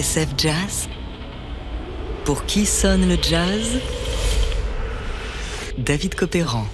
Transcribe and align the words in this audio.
TSF 0.00 0.28
Jazz 0.38 0.88
Pour 2.24 2.46
qui 2.46 2.64
sonne 2.64 3.06
le 3.06 3.16
jazz? 3.20 3.80
David 5.76 6.14
Copéran. 6.14 6.64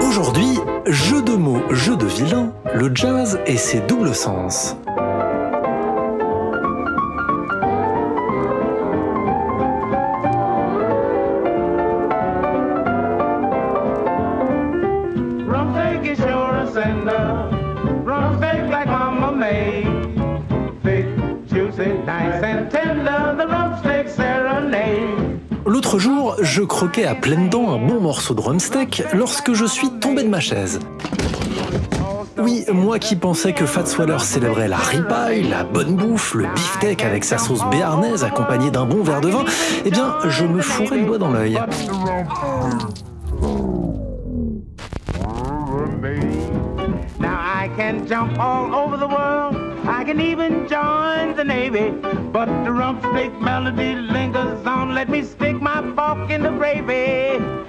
Aujourd'hui, 0.00 0.58
jeu 0.86 1.20
de 1.22 1.32
mots, 1.32 1.62
jeu 1.70 1.96
de 1.96 2.06
vilain, 2.06 2.52
le 2.74 2.94
jazz 2.94 3.40
et 3.46 3.56
ses 3.56 3.80
doubles 3.80 4.14
sens. 4.14 4.76
L'autre 25.66 25.98
jour, 25.98 26.36
je 26.40 26.62
croquais 26.62 27.04
à 27.04 27.14
pleines 27.14 27.48
dents 27.48 27.70
un 27.70 27.78
bon 27.78 28.00
morceau 28.00 28.34
de 28.34 28.40
rumsteak 28.40 29.04
lorsque 29.14 29.52
je 29.52 29.64
suis 29.64 29.90
tombé 30.00 30.22
de 30.22 30.28
ma 30.28 30.40
chaise. 30.40 30.80
Oui, 32.38 32.64
moi 32.72 32.98
qui 32.98 33.16
pensais 33.16 33.52
que 33.52 33.66
Fats 33.66 33.98
Waller 33.98 34.20
célébrait 34.20 34.68
la 34.68 34.76
ribeye, 34.76 35.42
la 35.42 35.64
bonne 35.64 35.96
bouffe, 35.96 36.34
le 36.34 36.46
beefsteak 36.46 37.04
avec 37.04 37.24
sa 37.24 37.36
sauce 37.36 37.64
béarnaise 37.70 38.24
accompagnée 38.24 38.70
d'un 38.70 38.86
bon 38.86 39.02
verre 39.02 39.20
de 39.20 39.28
vin, 39.28 39.44
eh 39.84 39.90
bien, 39.90 40.14
je 40.28 40.44
me 40.44 40.62
fourrais 40.62 40.98
le 40.98 41.06
doigt 41.06 41.18
dans 41.18 41.32
l'œil. 41.32 41.58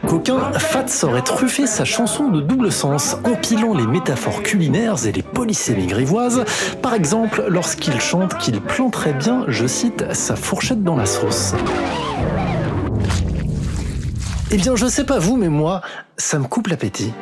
Qu'aucun 0.06 0.52
Fats 0.54 1.04
aurait 1.04 1.22
truffé 1.22 1.66
sa 1.66 1.86
chanson 1.86 2.28
de 2.30 2.42
double 2.42 2.72
sens, 2.72 3.16
empilant 3.24 3.74
les 3.74 3.88
métaphores 3.88 4.44
culinaires 4.44 5.06
et 5.06 5.14
les 5.14 5.22
polysémies 5.22 5.88
grivoises, 5.88 6.44
par 6.82 6.94
exemple 6.94 7.46
lorsqu'il 7.48 8.00
chante 8.02 8.38
qu'il 8.38 8.60
planterait 8.60 9.14
bien, 9.14 9.46
je 9.48 9.66
cite, 9.66 10.14
sa 10.14 10.36
fourchette 10.36 10.84
dans 10.84 10.98
la 10.98 11.06
sauce. 11.06 11.54
Eh 14.52 14.58
bien, 14.58 14.76
je 14.76 14.88
sais 14.88 15.06
pas 15.06 15.20
vous, 15.20 15.38
mais 15.38 15.50
moi, 15.50 15.82
ça 16.18 16.40
me 16.40 16.46
coupe 16.46 16.68
l'appétit. 16.68 17.14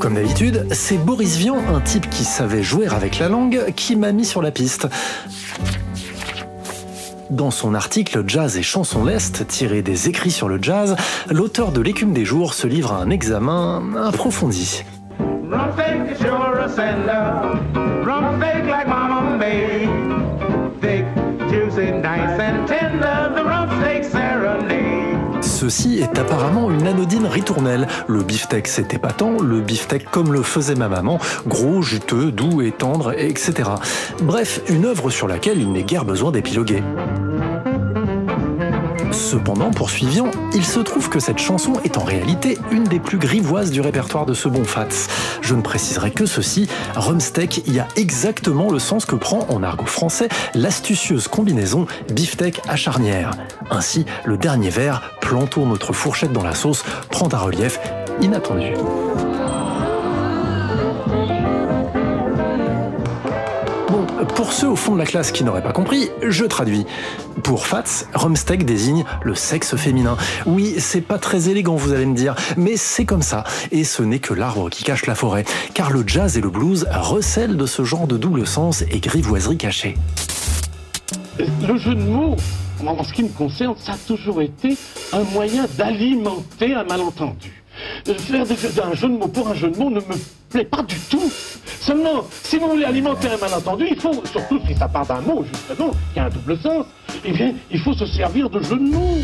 Comme 0.00 0.14
d'habitude, 0.14 0.66
c'est 0.72 0.96
Boris 0.96 1.36
Vian, 1.36 1.58
un 1.74 1.80
type 1.80 2.08
qui 2.08 2.24
savait 2.24 2.62
jouer 2.62 2.86
avec 2.86 3.18
la 3.18 3.28
langue, 3.28 3.74
qui 3.76 3.96
m'a 3.96 4.12
mis 4.12 4.24
sur 4.24 4.40
la 4.40 4.50
piste. 4.50 4.88
Dans 7.28 7.50
son 7.50 7.74
article 7.74 8.24
Jazz 8.26 8.56
et 8.56 8.62
chansons 8.62 9.04
l'Est, 9.04 9.46
tiré 9.46 9.82
des 9.82 10.08
écrits 10.08 10.30
sur 10.30 10.48
le 10.48 10.58
jazz, 10.60 10.96
l'auteur 11.30 11.70
de 11.70 11.82
L'écume 11.82 12.14
des 12.14 12.24
jours 12.24 12.54
se 12.54 12.66
livre 12.66 12.92
à 12.92 12.96
un 12.96 13.10
examen 13.10 13.82
approfondi. 14.02 14.84
Ceci 25.60 25.98
est 25.98 26.18
apparemment 26.18 26.70
une 26.70 26.86
anodine 26.86 27.26
ritournelle. 27.26 27.86
Le 28.08 28.22
beefsteak 28.22 28.66
c'est 28.66 28.94
épatant, 28.94 29.42
le 29.42 29.60
beefsteak 29.60 30.10
comme 30.10 30.32
le 30.32 30.42
faisait 30.42 30.74
ma 30.74 30.88
maman, 30.88 31.18
gros, 31.46 31.82
juteux, 31.82 32.32
doux 32.32 32.62
et 32.62 32.72
tendre, 32.72 33.12
etc. 33.12 33.68
Bref, 34.22 34.62
une 34.70 34.86
œuvre 34.86 35.10
sur 35.10 35.28
laquelle 35.28 35.60
il 35.60 35.70
n'est 35.70 35.82
guère 35.82 36.06
besoin 36.06 36.32
d'épiloguer. 36.32 36.82
Cependant, 39.20 39.70
poursuivions, 39.70 40.30
il 40.54 40.64
se 40.64 40.80
trouve 40.80 41.10
que 41.10 41.20
cette 41.20 41.38
chanson 41.38 41.74
est 41.84 41.98
en 41.98 42.02
réalité 42.02 42.58
une 42.72 42.84
des 42.84 42.98
plus 42.98 43.18
grivoises 43.18 43.70
du 43.70 43.80
répertoire 43.80 44.24
de 44.24 44.32
ce 44.32 44.48
bon 44.48 44.64
Fats. 44.64 45.08
Je 45.42 45.54
ne 45.54 45.60
préciserai 45.60 46.10
que 46.10 46.24
ceci, 46.24 46.68
rumsteak 46.96 47.68
y 47.68 47.78
a 47.78 47.86
exactement 47.96 48.72
le 48.72 48.78
sens 48.78 49.04
que 49.04 49.14
prend 49.14 49.46
en 49.50 49.62
argot 49.62 49.84
français 49.84 50.28
l'astucieuse 50.54 51.28
combinaison 51.28 51.86
beefsteak 52.12 52.60
à 52.66 52.76
charnière. 52.76 53.32
Ainsi, 53.70 54.06
le 54.24 54.38
dernier 54.38 54.70
vers, 54.70 55.02
plantons 55.20 55.66
notre 55.66 55.92
fourchette 55.92 56.32
dans 56.32 56.42
la 56.42 56.54
sauce, 56.54 56.82
prend 57.10 57.28
un 57.32 57.38
relief 57.38 57.78
inattendu. 58.22 58.72
Pour 64.50 64.58
ceux 64.58 64.68
au 64.68 64.74
fond 64.74 64.94
de 64.94 64.98
la 64.98 65.06
classe 65.06 65.30
qui 65.30 65.44
n'auraient 65.44 65.62
pas 65.62 65.70
compris, 65.70 66.08
je 66.26 66.44
traduis. 66.44 66.84
Pour 67.44 67.68
Fats, 67.68 68.04
rumsteak 68.14 68.64
désigne 68.64 69.04
le 69.22 69.36
sexe 69.36 69.76
féminin. 69.76 70.16
Oui, 70.44 70.74
c'est 70.78 71.02
pas 71.02 71.18
très 71.18 71.48
élégant, 71.48 71.76
vous 71.76 71.92
allez 71.92 72.04
me 72.04 72.16
dire, 72.16 72.34
mais 72.56 72.76
c'est 72.76 73.04
comme 73.04 73.22
ça. 73.22 73.44
Et 73.70 73.84
ce 73.84 74.02
n'est 74.02 74.18
que 74.18 74.34
l'arbre 74.34 74.68
qui 74.68 74.82
cache 74.82 75.06
la 75.06 75.14
forêt. 75.14 75.44
Car 75.72 75.92
le 75.92 76.02
jazz 76.04 76.36
et 76.36 76.40
le 76.40 76.50
blues 76.50 76.88
recèlent 76.90 77.56
de 77.56 77.64
ce 77.64 77.84
genre 77.84 78.08
de 78.08 78.16
double 78.16 78.44
sens 78.44 78.82
et 78.90 78.98
grivoiserie 78.98 79.56
cachée. 79.56 79.94
Le 81.38 81.78
jeu 81.78 81.94
de 81.94 82.02
mots, 82.02 82.34
en 82.84 83.04
ce 83.04 83.12
qui 83.12 83.22
me 83.22 83.28
concerne, 83.28 83.76
ça 83.78 83.92
a 83.92 83.98
toujours 84.04 84.42
été 84.42 84.76
un 85.12 85.22
moyen 85.32 85.66
d'alimenter 85.78 86.74
un 86.74 86.82
malentendu. 86.82 87.62
Faire 88.04 88.44
un 88.84 88.94
jeu 88.94 89.08
de 89.08 89.16
mots 89.16 89.28
pour 89.28 89.48
un 89.48 89.54
jeu 89.54 89.70
de 89.70 89.78
mots 89.78 89.90
ne 89.90 90.00
me 90.00 90.16
plaît 90.50 90.64
pas 90.64 90.82
du 90.82 90.98
tout. 91.08 91.30
Seulement, 91.80 92.24
si 92.44 92.58
vous 92.58 92.68
voulez 92.68 92.84
alimenter 92.84 93.28
un 93.28 93.38
malentendu, 93.38 93.86
il 93.90 93.98
faut, 93.98 94.22
surtout 94.30 94.60
si 94.66 94.74
ça 94.74 94.86
part 94.86 95.06
d'un 95.06 95.22
mot, 95.22 95.44
justement, 95.50 95.92
qui 96.12 96.20
a 96.20 96.26
un 96.26 96.28
double 96.28 96.58
sens, 96.58 96.84
eh 97.24 97.32
bien, 97.32 97.54
il 97.70 97.80
faut 97.80 97.94
se 97.94 98.04
servir 98.06 98.50
de 98.50 98.60
jeux 98.60 98.76
de 98.76 98.90
mots. 98.90 99.18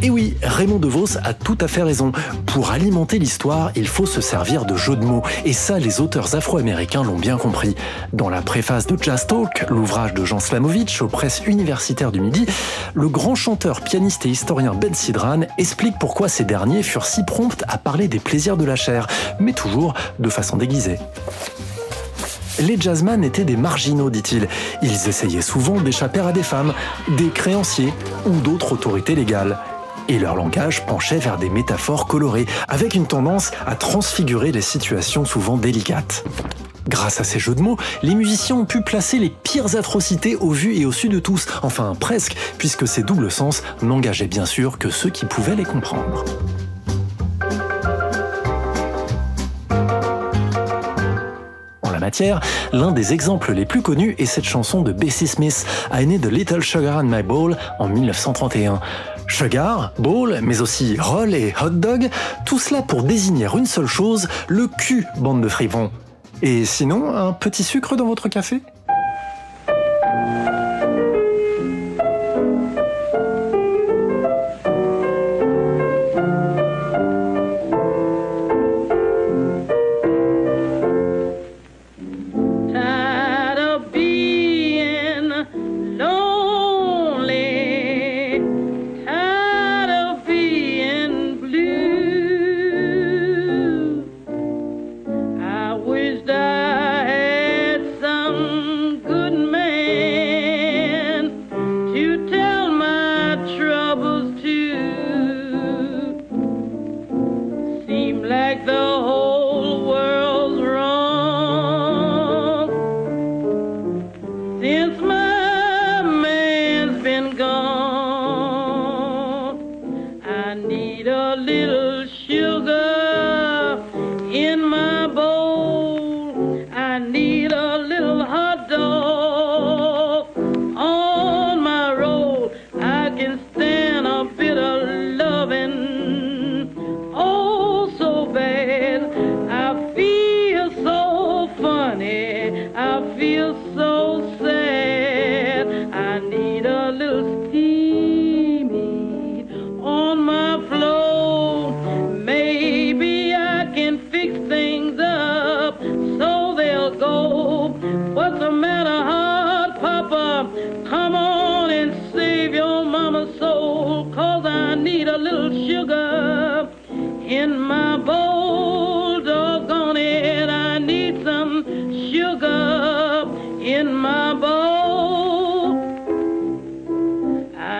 Et 0.00 0.10
oui, 0.10 0.34
Raymond 0.42 0.78
DeVos 0.78 1.18
a 1.22 1.34
tout 1.34 1.58
à 1.60 1.68
fait 1.68 1.82
raison. 1.82 2.12
Pour 2.46 2.70
alimenter 2.70 3.18
l'histoire, 3.18 3.70
il 3.76 3.86
faut 3.86 4.06
se 4.06 4.20
servir 4.20 4.64
de 4.64 4.76
jeux 4.76 4.96
de 4.96 5.04
mots. 5.04 5.22
Et 5.44 5.52
ça, 5.52 5.78
les 5.78 6.00
auteurs 6.00 6.34
afro-américains 6.34 7.02
l'ont 7.02 7.18
bien 7.18 7.36
compris. 7.36 7.74
Dans 8.12 8.28
la 8.28 8.42
préface 8.42 8.86
de 8.86 9.00
Jazz 9.00 9.26
Talk, 9.26 9.66
l'ouvrage 9.68 10.14
de 10.14 10.24
Jean 10.24 10.40
Slamovitch 10.40 11.02
aux 11.02 11.08
presses 11.08 11.42
universitaires 11.46 12.10
du 12.10 12.20
Midi, 12.20 12.46
le 12.94 13.08
grand 13.08 13.34
chanteur, 13.34 13.80
pianiste 13.80 14.26
et 14.26 14.28
historien 14.28 14.74
Ben 14.74 14.94
Sidran 14.94 15.42
explique 15.58 15.98
pourquoi 16.00 16.28
ces 16.28 16.44
derniers 16.44 16.82
furent 16.82 17.06
si 17.06 17.24
prompts 17.24 17.62
à 17.68 17.78
parler 17.78 18.08
des 18.08 18.18
plaisirs 18.18 18.56
de 18.56 18.64
la 18.64 18.76
chair, 18.76 19.06
mais 19.38 19.52
toujours 19.52 19.94
de 20.18 20.28
façon 20.28 20.56
déguisée. 20.56 20.98
Les 22.60 22.76
jazzman 22.78 23.24
étaient 23.24 23.44
des 23.44 23.56
marginaux, 23.56 24.10
dit-il. 24.10 24.48
Ils 24.82 25.08
essayaient 25.08 25.42
souvent 25.42 25.80
d'échapper 25.80 26.20
à 26.20 26.32
des 26.32 26.42
femmes, 26.42 26.74
des 27.16 27.28
créanciers 27.28 27.92
ou 28.26 28.40
d'autres 28.40 28.72
autorités 28.72 29.14
légales. 29.14 29.58
Et 30.08 30.18
leur 30.18 30.34
langage 30.34 30.84
penchait 30.86 31.18
vers 31.18 31.38
des 31.38 31.48
métaphores 31.48 32.06
colorées, 32.06 32.46
avec 32.68 32.94
une 32.94 33.06
tendance 33.06 33.52
à 33.66 33.76
transfigurer 33.76 34.52
les 34.52 34.60
situations 34.60 35.24
souvent 35.24 35.56
délicates. 35.56 36.24
Grâce 36.88 37.20
à 37.20 37.24
ces 37.24 37.38
jeux 37.38 37.54
de 37.54 37.62
mots, 37.62 37.76
les 38.02 38.14
musiciens 38.14 38.56
ont 38.56 38.64
pu 38.64 38.82
placer 38.82 39.18
les 39.18 39.30
pires 39.30 39.76
atrocités 39.76 40.36
au 40.36 40.50
vu 40.50 40.76
et 40.76 40.84
au 40.84 40.92
su 40.92 41.08
de 41.08 41.20
tous, 41.20 41.46
enfin 41.62 41.94
presque, 41.98 42.36
puisque 42.58 42.88
ces 42.88 43.04
doubles 43.04 43.30
sens 43.30 43.62
n'engageaient 43.82 44.26
bien 44.26 44.46
sûr 44.46 44.78
que 44.78 44.90
ceux 44.90 45.10
qui 45.10 45.24
pouvaient 45.24 45.56
les 45.56 45.64
comprendre. 45.64 46.24
L'un 52.72 52.92
des 52.92 53.12
exemples 53.12 53.52
les 53.52 53.64
plus 53.64 53.82
connus 53.82 54.14
est 54.18 54.26
cette 54.26 54.44
chanson 54.44 54.82
de 54.82 54.92
Bessie 54.92 55.28
Smith, 55.28 55.66
I 55.92 56.06
Need 56.06 56.26
a 56.26 56.30
Little 56.30 56.62
Sugar 56.62 56.98
in 56.98 57.04
My 57.04 57.22
Bowl 57.22 57.56
en 57.78 57.88
1931. 57.88 58.80
Sugar, 59.28 59.92
bowl, 59.98 60.40
mais 60.42 60.60
aussi 60.60 60.96
roll 60.98 61.34
et 61.34 61.54
hot 61.62 61.70
dog, 61.70 62.10
tout 62.44 62.58
cela 62.58 62.82
pour 62.82 63.02
désigner 63.02 63.46
une 63.56 63.66
seule 63.66 63.86
chose, 63.86 64.28
le 64.48 64.68
cul, 64.68 65.06
bande 65.18 65.42
de 65.42 65.48
fripons. 65.48 65.90
Et 66.42 66.64
sinon, 66.64 67.14
un 67.14 67.32
petit 67.32 67.62
sucre 67.62 67.96
dans 67.96 68.06
votre 68.06 68.28
café? 68.28 68.62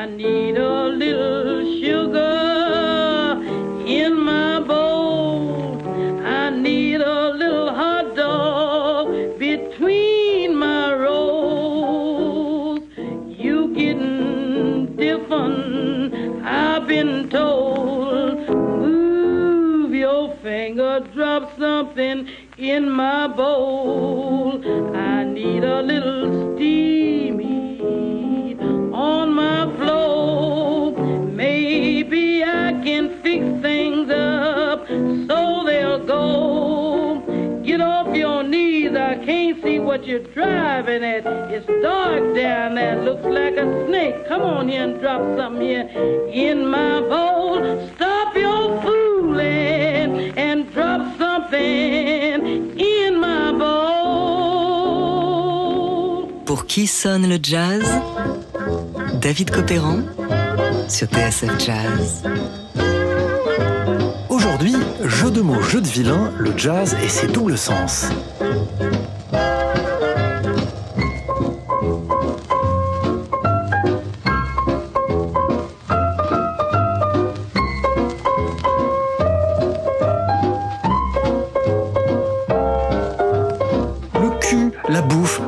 I 0.03 0.07
need 0.07 0.57
a 0.57 0.89
little 0.89 1.81
sugar 1.81 3.41
in 3.87 4.19
my 4.19 4.59
bowl. 4.59 5.81
I 6.27 6.51
need 6.51 7.01
a 7.01 7.31
little 7.31 7.71
hot 7.73 8.17
dog 8.17 9.39
between 9.39 10.57
my 10.57 10.93
rolls. 10.93 12.81
You 13.29 13.73
getting 13.77 14.97
different, 14.97 16.45
I've 16.45 16.89
been 16.89 17.31
told. 17.31 18.49
Move 18.49 19.95
your 19.95 20.35
finger, 20.43 20.99
drop 21.15 21.57
something 21.57 22.29
in 22.59 22.91
my 22.91 23.29
bowl. 23.29 24.12
You're 40.13 40.35
driving 40.35 41.03
at. 41.03 41.27
It's 41.51 41.67
dark 41.83 42.35
down 42.35 42.75
there, 42.75 43.01
looks 43.03 43.25
like 43.25 43.57
a 43.57 43.87
snake. 43.87 44.29
Come 44.29 44.43
on 44.43 44.69
here 44.69 44.85
and 44.85 45.01
drop 45.01 45.23
something 45.39 45.63
here 45.63 45.89
in 46.31 46.69
my 46.69 47.01
bowl. 47.01 47.57
Stop 47.97 48.37
your 48.37 48.83
fooling 48.83 50.37
and 50.37 50.71
drop 50.73 51.01
something. 51.19 51.33
Pour 56.45 56.67
qui 56.67 56.87
sonne 56.87 57.27
le 57.27 57.39
jazz? 57.43 57.83
David 59.15 59.51
Copéran 59.51 60.01
sur 60.89 61.07
TSF 61.07 61.59
Jazz. 61.59 62.25
Aujourd'hui, 64.29 64.75
jeu 65.05 65.31
de 65.31 65.41
mots, 65.41 65.63
jeu 65.63 65.81
de 65.81 65.87
vilain, 65.87 66.31
le 66.39 66.53
jazz 66.55 66.95
et 67.03 67.09
ses 67.09 67.29
doubles 67.29 67.57
sens. 67.57 68.11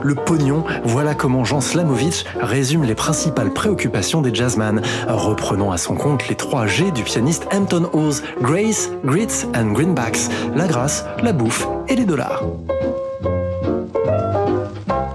Le 0.05 0.15
pognon, 0.15 0.65
voilà 0.85 1.15
comment 1.15 1.45
Jean 1.45 1.61
Slamovich 1.61 2.25
résume 2.41 2.85
les 2.85 2.95
principales 2.95 3.53
préoccupations 3.53 4.21
des 4.21 4.33
jazzmen, 4.35 4.83
reprenant 5.09 5.73
à 5.73 5.79
son 5.79 5.95
compte 5.95 6.29
les 6.29 6.37
trois 6.37 6.67
G 6.67 6.91
du 6.91 7.03
pianiste 7.03 7.49
Hampton 7.53 7.89
Hawes, 7.93 8.23
Grace, 8.41 8.91
Grits 9.05 9.47
and 9.57 9.73
Greenbacks, 9.73 10.29
la 10.55 10.67
grâce, 10.67 11.07
la 11.23 11.33
bouffe 11.33 11.67
et 11.89 11.97
les 11.97 12.05
dollars. 12.05 12.45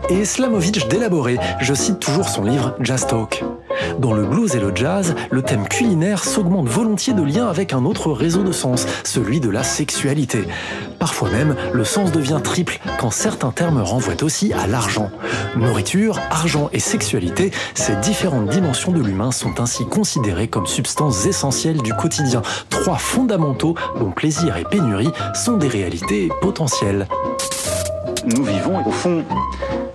Et 0.10 0.26
Slamovich 0.26 0.88
d'élaborer, 0.88 1.38
je 1.62 1.74
cite 1.76 2.00
toujours 2.00 2.28
son 2.28 2.44
livre 2.44 2.76
Jazz 2.80 3.06
Talk. 3.06 3.44
Dans 4.00 4.14
le 4.14 4.26
blues 4.26 4.56
et 4.56 4.60
le 4.60 4.72
jazz, 4.76 5.16
le 5.31 5.42
thème 5.42 5.68
culinaire 5.68 6.24
s'augmente 6.24 6.68
volontiers 6.68 7.14
de 7.14 7.24
lien 7.24 7.48
avec 7.48 7.74
un 7.74 7.86
autre 7.86 8.12
réseau 8.12 8.44
de 8.44 8.52
sens, 8.52 8.86
celui 9.04 9.40
de 9.40 9.50
la 9.50 9.64
sexualité. 9.64 10.46
Parfois 11.00 11.30
même, 11.30 11.56
le 11.74 11.84
sens 11.84 12.12
devient 12.12 12.40
triple 12.44 12.80
quand 13.00 13.12
certains 13.12 13.52
termes 13.52 13.81
renvoient 13.81 14.22
aussi 14.24 14.54
à 14.54 14.68
l'argent. 14.68 15.10
Nourriture, 15.56 16.20
argent 16.30 16.70
et 16.74 16.80
sexualité, 16.80 17.52
ces 17.74 17.96
différentes 17.98 18.50
dimensions 18.50 18.92
de 18.92 19.02
l'humain 19.02 19.31
sont 19.31 19.60
ainsi 19.60 19.86
considérées 19.86 20.48
comme 20.48 20.68
substances 20.68 21.26
essentielles 21.26 21.81
du 21.81 21.94
quotidien. 21.94 22.42
Trois 22.70 22.98
fondamentaux 22.98 23.76
dont 24.00 24.12
plaisir 24.12 24.58
et 24.58 24.64
pénurie 24.64 25.12
sont 25.34 25.58
des 25.58 25.68
réalités 25.68 26.30
potentielles. 26.42 27.07
Nous 28.26 28.44
vivons 28.44 28.86
au 28.86 28.92
fond 28.92 29.24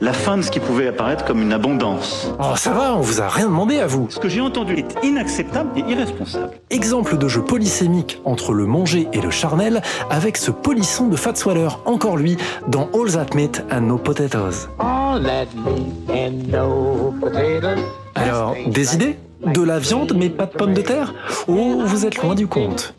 la 0.01 0.13
fin 0.13 0.37
de 0.37 0.43
ce 0.43 0.51
qui 0.51 0.61
pouvait 0.61 0.89
apparaître 0.89 1.25
comme 1.25 1.43
une 1.43 1.53
abondance. 1.53 2.33
Oh, 2.39 2.57
ça 2.57 2.73
va, 2.73 2.95
on 2.95 3.01
vous 3.01 3.21
a 3.21 3.29
rien 3.29 3.47
demandé 3.47 3.79
à 3.79 3.87
vous. 3.87 4.07
Ce 4.11 4.19
que 4.19 4.29
j'ai 4.29 4.41
entendu 4.41 4.75
est 4.75 4.97
inacceptable 5.05 5.71
et 5.77 5.91
irresponsable. 5.91 6.51
Exemple 6.71 7.17
de 7.17 7.29
jeu 7.29 7.43
polysémique 7.43 8.21
entre 8.25 8.53
le 8.53 8.67
manger 8.67 9.09
et 9.13 9.21
le 9.21 9.31
charnel 9.31 9.83
avec 10.11 10.37
ce 10.37 10.51
polisson 10.51 11.09
de 11.09 11.17
Fats 11.17 11.45
Waller, 11.47 11.69
encore 11.85 12.17
lui, 12.17 12.37
dans 12.69 12.89
All 12.95 13.13
That 13.13 13.35
Meat 13.35 13.65
and 13.71 13.83
No 13.83 13.99
Potatoes. 13.99 14.69
All 14.79 15.23
that 15.23 15.47
meat 15.65 16.11
and 16.11 16.51
no 16.51 17.15
potatoes. 17.21 17.83
Alors, 18.15 18.55
des 18.67 18.95
idées? 18.95 19.17
De 19.45 19.63
la 19.63 19.79
viande 19.79 20.15
mais 20.17 20.31
pas 20.31 20.47
de 20.47 20.53
pommes 20.53 20.73
de 20.73 20.81
terre? 20.81 21.13
Oh, 21.49 21.83
vous 21.85 22.07
êtes 22.07 22.23
loin 22.23 22.35
du 22.35 22.47
compte? 22.47 22.95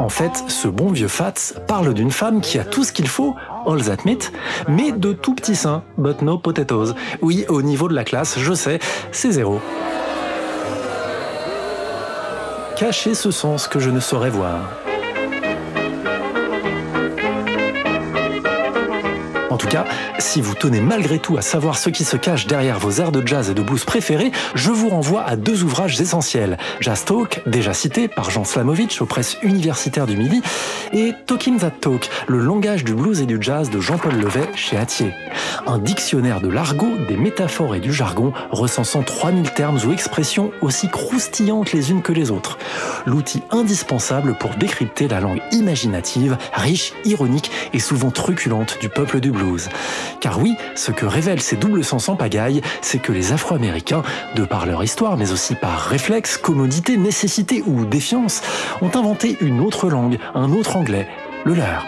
En 0.00 0.08
fait, 0.08 0.44
ce 0.48 0.66
bon 0.66 0.90
vieux 0.90 1.08
Fats 1.08 1.34
parle 1.68 1.92
d'une 1.92 2.10
femme 2.10 2.40
qui 2.40 2.58
a 2.58 2.64
tout 2.64 2.84
ce 2.84 2.92
qu'il 2.92 3.06
faut, 3.06 3.34
all 3.66 3.82
that 3.84 3.98
mais 4.66 4.92
de 4.92 5.12
tout 5.12 5.34
petits 5.34 5.54
seins, 5.54 5.82
but 5.98 6.22
no 6.22 6.38
potatoes. 6.38 6.94
Oui, 7.20 7.44
au 7.50 7.60
niveau 7.60 7.86
de 7.86 7.94
la 7.94 8.02
classe, 8.02 8.38
je 8.38 8.54
sais, 8.54 8.78
c'est 9.12 9.30
zéro. 9.30 9.60
Cachez 12.76 13.12
ce 13.12 13.30
sens 13.30 13.68
que 13.68 13.78
je 13.78 13.90
ne 13.90 14.00
saurais 14.00 14.30
voir. 14.30 14.60
Cas, 19.70 19.84
si 20.18 20.40
vous 20.40 20.54
tenez 20.54 20.80
malgré 20.80 21.20
tout 21.20 21.36
à 21.36 21.42
savoir 21.42 21.78
ce 21.78 21.90
qui 21.90 22.04
se 22.04 22.16
cache 22.16 22.48
derrière 22.48 22.80
vos 22.80 23.00
airs 23.00 23.12
de 23.12 23.24
jazz 23.24 23.50
et 23.50 23.54
de 23.54 23.62
blues 23.62 23.84
préférés, 23.84 24.32
je 24.56 24.70
vous 24.70 24.88
renvoie 24.88 25.22
à 25.22 25.36
deux 25.36 25.62
ouvrages 25.62 26.00
essentiels. 26.00 26.58
Jazz 26.80 27.04
Talk, 27.04 27.40
déjà 27.46 27.72
cité 27.72 28.08
par 28.08 28.30
Jean 28.30 28.44
Slamovich 28.44 29.00
aux 29.00 29.06
presses 29.06 29.36
universitaires 29.42 30.06
du 30.06 30.16
Midi, 30.16 30.42
et 30.92 31.14
Talking 31.26 31.58
That 31.58 31.74
Talk, 31.80 32.10
le 32.26 32.40
langage 32.40 32.82
du 32.82 32.94
blues 32.94 33.20
et 33.20 33.26
du 33.26 33.38
jazz 33.40 33.70
de 33.70 33.78
Jean-Paul 33.78 34.14
Levet 34.14 34.48
chez 34.56 34.76
Atier. 34.76 35.14
Un 35.68 35.78
dictionnaire 35.78 36.40
de 36.40 36.48
l'argot, 36.48 36.96
des 37.08 37.16
métaphores 37.16 37.76
et 37.76 37.80
du 37.80 37.92
jargon 37.92 38.32
recensant 38.50 39.02
3000 39.02 39.52
termes 39.52 39.78
ou 39.86 39.92
expressions 39.92 40.50
aussi 40.62 40.88
croustillantes 40.88 41.72
les 41.72 41.92
unes 41.92 42.02
que 42.02 42.12
les 42.12 42.32
autres. 42.32 42.58
L'outil 43.06 43.42
indispensable 43.52 44.34
pour 44.34 44.50
décrypter 44.56 45.06
la 45.06 45.20
langue 45.20 45.40
imaginative, 45.52 46.36
riche, 46.52 46.92
ironique 47.04 47.52
et 47.72 47.78
souvent 47.78 48.10
truculente 48.10 48.78
du 48.80 48.88
peuple 48.88 49.20
du 49.20 49.30
blues. 49.30 49.59
Car 50.20 50.40
oui, 50.40 50.54
ce 50.74 50.90
que 50.92 51.06
révèlent 51.06 51.42
ces 51.42 51.56
doubles 51.56 51.84
sens 51.84 52.08
en 52.08 52.16
pagaille, 52.16 52.60
c'est 52.80 53.00
que 53.00 53.12
les 53.12 53.32
Afro-Américains, 53.32 54.02
de 54.34 54.44
par 54.44 54.66
leur 54.66 54.82
histoire, 54.82 55.16
mais 55.16 55.32
aussi 55.32 55.54
par 55.54 55.78
réflexe, 55.78 56.36
commodité, 56.36 56.96
nécessité 56.96 57.62
ou 57.66 57.84
défiance, 57.84 58.42
ont 58.80 58.90
inventé 58.94 59.36
une 59.40 59.60
autre 59.60 59.88
langue, 59.88 60.18
un 60.34 60.52
autre 60.52 60.76
anglais, 60.76 61.08
le 61.44 61.54
leur. 61.54 61.84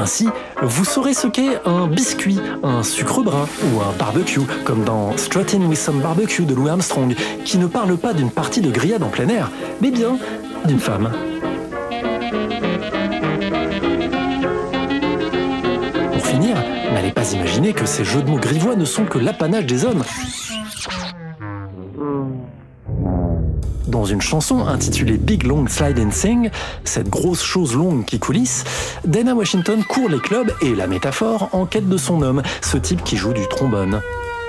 Ainsi, 0.00 0.28
vous 0.62 0.86
saurez 0.86 1.12
ce 1.12 1.26
qu'est 1.26 1.60
un 1.66 1.86
biscuit, 1.86 2.38
un 2.62 2.82
sucre 2.82 3.22
brun 3.22 3.46
ou 3.64 3.80
un 3.82 3.92
barbecue, 3.98 4.40
comme 4.64 4.82
dans 4.82 5.14
Strutting 5.18 5.66
with 5.66 5.78
some 5.78 6.00
barbecue 6.00 6.46
de 6.46 6.54
Louis 6.54 6.70
Armstrong, 6.70 7.14
qui 7.44 7.58
ne 7.58 7.66
parle 7.66 7.98
pas 7.98 8.14
d'une 8.14 8.30
partie 8.30 8.62
de 8.62 8.70
grillade 8.70 9.02
en 9.02 9.10
plein 9.10 9.28
air, 9.28 9.50
mais 9.82 9.90
bien 9.90 10.16
d'une 10.64 10.80
femme. 10.80 11.10
Imaginer 17.32 17.72
que 17.72 17.86
ces 17.86 18.04
jeux 18.04 18.22
de 18.22 18.30
mots 18.30 18.38
grivois 18.38 18.74
ne 18.74 18.84
sont 18.84 19.04
que 19.04 19.18
l'apanage 19.18 19.66
des 19.66 19.84
hommes. 19.84 20.02
Dans 23.86 24.04
une 24.04 24.20
chanson 24.20 24.66
intitulée 24.66 25.16
Big 25.16 25.44
Long 25.44 25.66
Slide 25.68 25.98
and 25.98 26.10
Sing, 26.10 26.50
cette 26.84 27.08
grosse 27.08 27.42
chose 27.42 27.76
longue 27.76 28.04
qui 28.04 28.18
coulisse, 28.18 28.64
Dana 29.04 29.34
Washington 29.34 29.84
court 29.84 30.08
les 30.08 30.18
clubs 30.18 30.52
et 30.62 30.74
la 30.74 30.86
métaphore 30.86 31.48
en 31.52 31.66
quête 31.66 31.88
de 31.88 31.96
son 31.96 32.22
homme, 32.22 32.42
ce 32.62 32.76
type 32.78 33.04
qui 33.04 33.16
joue 33.16 33.32
du 33.32 33.46
trombone. 33.48 34.00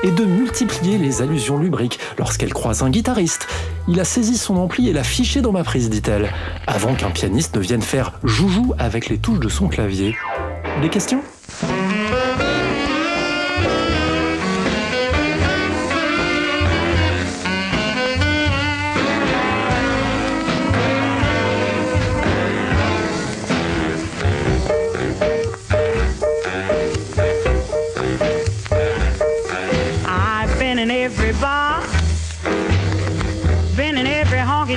Et 0.04 0.10
de 0.10 0.26
multiplier 0.26 0.98
les 0.98 1.22
allusions 1.22 1.60
lubriques 1.60 2.00
lorsqu'elle 2.18 2.54
croise 2.54 2.82
un 2.82 2.90
guitariste. 2.90 3.48
Il 3.88 4.00
a 4.00 4.06
saisi 4.06 4.38
son 4.38 4.58
ampli 4.58 4.90
et 4.90 4.94
l'a 4.94 5.04
fiché 5.04 5.42
dans 5.42 5.52
ma 5.52 5.64
prise, 5.64 5.92
dit-elle, 5.92 6.32
avant 6.66 6.96
qu'un 6.96 7.12
pianiste 7.12 7.56
ne 7.56 7.62
vienne 7.62 7.84
faire 7.84 8.14
joujou 8.24 8.74
avec 8.80 9.10
les 9.10 9.20
touches 9.20 9.40
de 9.40 9.50
son 9.50 9.68
clavier. 9.68 10.16
Des 10.82 10.90
questions? 10.90 11.22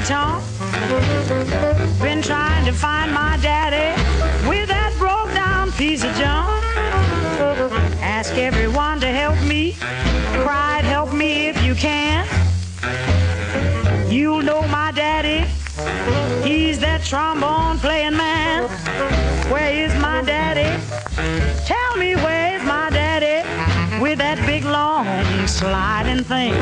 Tonk, 0.04 0.44
been 2.00 2.20
trying 2.20 2.64
to 2.66 2.73
find 2.73 3.11
my 3.12 3.38
daddy 3.40 3.99
with 4.46 4.68
that 4.68 4.94
broke 4.99 5.32
down 5.34 5.73
piece 5.73 6.04
of 6.04 6.14
junk. 6.16 6.62
Ask 8.02 8.34
everyone 8.34 9.00
to 9.00 9.06
help 9.06 9.40
me, 9.49 9.76
cried 10.44 10.84
help 10.84 11.14
me 11.14 11.49
if 11.49 11.62
you 11.62 11.75
can. 11.75 12.26
You'll 14.11 14.42
know 14.42 14.61
my 14.68 14.92
daddy, 14.92 15.46
he's 16.46 16.78
that 16.80 17.02
trombone 17.02 17.78
playing 17.78 18.16
man. 18.16 18.68
Where 19.50 19.73
is 19.73 19.94
my 20.00 20.20
daddy? 20.23 20.68
Tell 21.64 21.96
me 21.96 22.14
where's 22.16 22.62
my 22.64 22.90
daddy 22.90 23.49
with 24.02 24.18
that 24.18 24.38
big 24.44 24.64
long 24.64 25.06
sliding 25.46 26.25
thing. 26.25 26.52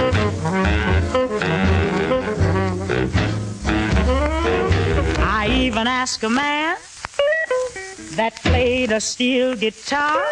I 5.42 5.48
even 5.48 5.88
asked 5.88 6.22
a 6.22 6.30
man 6.30 6.76
that 8.14 8.36
played 8.44 8.92
a 8.92 9.00
steel 9.00 9.56
guitar. 9.56 10.24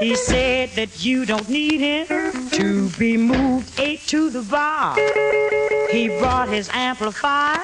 He 0.00 0.16
said 0.16 0.70
that 0.70 1.04
you 1.04 1.26
don't 1.26 1.48
need 1.48 1.78
him 1.78 2.08
to 2.50 2.88
be 2.98 3.16
moved 3.16 3.78
eight 3.78 4.00
to 4.08 4.28
the 4.28 4.42
bar. 4.42 4.96
He 5.92 6.08
brought 6.18 6.48
his 6.48 6.68
amplifier 6.72 7.62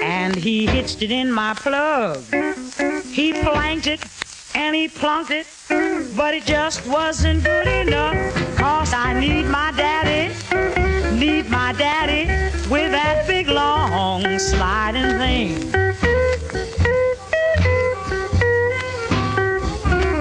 and 0.00 0.36
he 0.36 0.66
hitched 0.66 1.02
it 1.02 1.10
in 1.10 1.32
my 1.32 1.52
plug. 1.54 2.22
He 3.10 3.32
planked 3.32 3.88
it 3.88 4.04
and 4.54 4.76
he 4.76 4.86
plunked 4.86 5.32
it, 5.32 5.48
but 6.16 6.32
it 6.32 6.44
just 6.44 6.86
wasn't 6.86 7.42
good 7.42 7.66
enough. 7.66 8.16
Cause 8.56 8.94
I 8.94 9.18
need 9.18 9.46
my 9.46 9.72
daddy, 9.72 10.32
need 11.18 11.50
my 11.50 11.72
daddy 11.72 12.51
with 12.72 12.90
that 12.90 13.26
big 13.26 13.48
long 13.48 14.38
sliding 14.38 15.18
thing. 15.18 15.70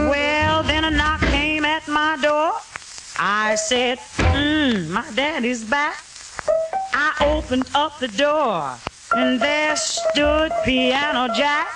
Well, 0.09 0.61
then 0.63 0.83
a 0.83 0.91
knock 0.91 1.21
came 1.21 1.63
at 1.63 1.87
my 1.87 2.17
door. 2.21 2.51
I 3.17 3.55
said, 3.55 3.99
mmm, 4.17 4.89
my 4.89 5.09
daddy's 5.15 5.63
back. 5.63 6.03
I 6.93 7.13
opened 7.21 7.69
up 7.73 7.99
the 7.99 8.09
door, 8.09 8.75
and 9.15 9.39
there 9.39 9.77
stood 9.77 10.51
Piano 10.65 11.33
Jack. 11.33 11.69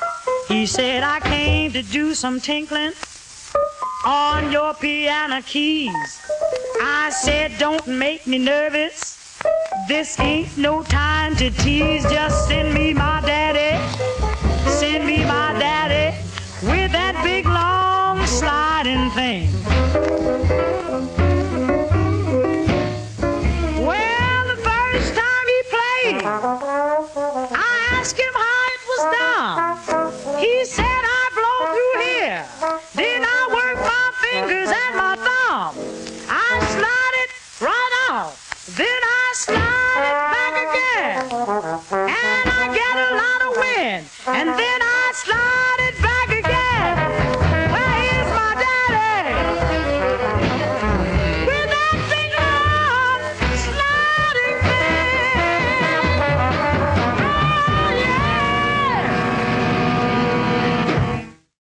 He 0.50 0.66
said, 0.66 1.04
I 1.04 1.22
came 1.22 1.72
to 1.72 1.84
do 1.84 2.14
some 2.14 2.42
tinkling 2.42 2.92
on 4.06 4.52
your 4.52 4.74
piano 4.74 5.42
keys. 5.42 6.20
I 6.82 7.12
said, 7.12 7.54
don't 7.60 7.88
make 7.88 8.28
me 8.28 8.40
nervous. 8.40 9.15
This 9.88 10.20
ain't 10.20 10.58
no 10.58 10.82
time 10.84 11.36
to 11.36 11.52
tease. 11.52 12.04
Just 12.04 12.48
send 12.48 12.74